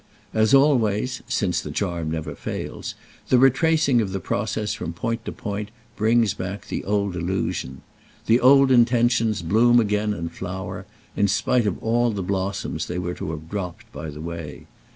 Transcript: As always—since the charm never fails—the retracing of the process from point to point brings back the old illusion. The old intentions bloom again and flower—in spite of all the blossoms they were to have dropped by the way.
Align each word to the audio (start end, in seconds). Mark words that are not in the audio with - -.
As 0.33 0.55
always—since 0.55 1.61
the 1.61 1.69
charm 1.69 2.09
never 2.09 2.33
fails—the 2.33 3.37
retracing 3.37 4.01
of 4.01 4.11
the 4.13 4.19
process 4.19 4.73
from 4.73 4.93
point 4.93 5.23
to 5.25 5.31
point 5.31 5.69
brings 5.95 6.33
back 6.33 6.65
the 6.65 6.83
old 6.85 7.15
illusion. 7.15 7.83
The 8.25 8.39
old 8.39 8.71
intentions 8.71 9.43
bloom 9.43 9.79
again 9.79 10.11
and 10.11 10.31
flower—in 10.31 11.27
spite 11.27 11.67
of 11.67 11.77
all 11.83 12.09
the 12.09 12.23
blossoms 12.23 12.87
they 12.87 12.97
were 12.97 13.13
to 13.13 13.29
have 13.29 13.47
dropped 13.47 13.91
by 13.93 14.09
the 14.09 14.21
way. 14.21 14.65